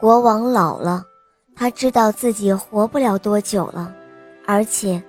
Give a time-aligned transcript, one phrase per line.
[0.00, 1.04] 国王老了，
[1.56, 3.92] 他知道自己活不了多久了，
[4.46, 5.02] 而且，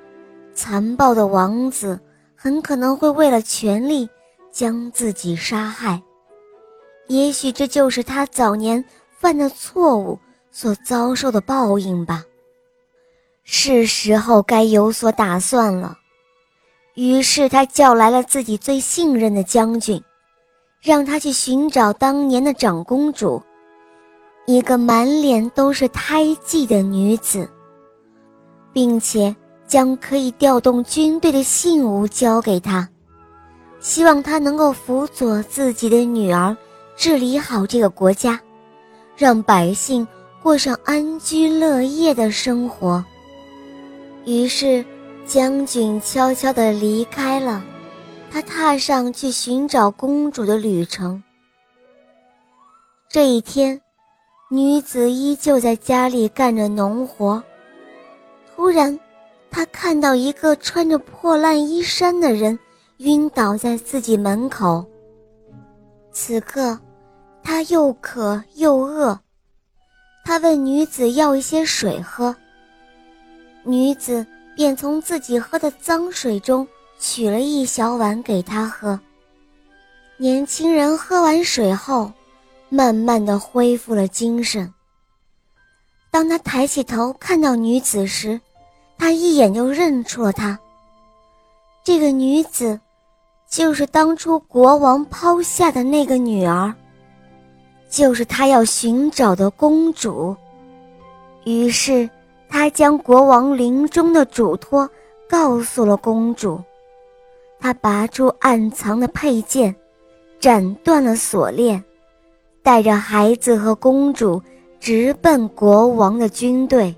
[0.55, 1.99] 残暴的王子
[2.35, 4.09] 很可能会为了权力
[4.51, 6.01] 将自己杀害。
[7.07, 8.83] 也许这就是他早年
[9.19, 10.17] 犯的错误
[10.49, 12.23] 所遭受的报应吧。
[13.43, 15.97] 是时候该有所打算了。
[16.95, 20.03] 于是他叫来了自己最信任的将军，
[20.81, 23.41] 让他去寻找当年的长公主。
[24.49, 27.47] 一个满脸都是胎记的女子，
[28.73, 29.35] 并且
[29.67, 32.89] 将可以调动军队的信物交给他，
[33.79, 36.57] 希望他能够辅佐自己的女儿
[36.95, 38.41] 治理好这个国家，
[39.15, 40.07] 让百姓
[40.41, 43.05] 过上安居乐业的生活。
[44.25, 44.83] 于是，
[45.27, 47.63] 将军悄悄地离开了，
[48.31, 51.21] 他踏上去寻找公主的旅程。
[53.07, 53.79] 这一天。
[54.51, 57.43] 女子依旧在家里干着农活。
[58.55, 58.99] 突然，
[59.51, 62.57] 她看到一个穿着破烂衣衫的人
[62.97, 64.83] 晕倒在自己门口。
[66.11, 66.79] 此刻，
[67.43, 69.19] 她又渴又饿，
[70.25, 72.35] 她问女子要一些水喝。
[73.63, 74.25] 女子
[74.55, 78.99] 便从自己喝的脏水中取了一小碗给他喝。
[80.17, 82.11] 年轻人喝完水后。
[82.69, 84.71] 慢慢的恢复了精神。
[86.11, 88.39] 当他抬起头看到女子时，
[88.97, 90.57] 他一眼就认出了她。
[91.83, 92.79] 这个女子，
[93.49, 96.73] 就是当初国王抛下的那个女儿，
[97.89, 100.35] 就是他要寻找的公主。
[101.45, 102.09] 于是，
[102.49, 104.87] 他将国王临终的嘱托
[105.27, 106.61] 告诉了公主。
[107.59, 109.75] 他拔出暗藏的佩剑，
[110.39, 111.83] 斩断了锁链。
[112.61, 114.41] 带着孩子和公主，
[114.79, 116.95] 直奔国王的军队。